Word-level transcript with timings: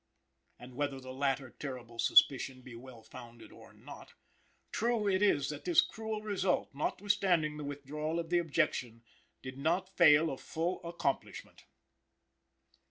And 0.57 0.73
whether 0.73 0.99
the 0.99 1.13
latter 1.13 1.51
terrible 1.51 1.99
suspicion 1.99 2.61
be 2.63 2.73
well 2.75 3.03
founded 3.03 3.51
or 3.51 3.71
not, 3.71 4.13
true 4.71 5.07
it 5.07 5.21
is 5.21 5.49
that 5.49 5.63
this 5.65 5.79
cruel 5.79 6.23
result, 6.23 6.73
notwithstanding 6.73 7.57
the 7.57 7.63
withdrawal 7.63 8.17
of 8.19 8.31
the 8.31 8.39
objection, 8.39 9.03
did 9.43 9.59
not 9.59 9.95
fail 9.95 10.31
of 10.31 10.41
full 10.41 10.81
accomplishment. 10.83 11.65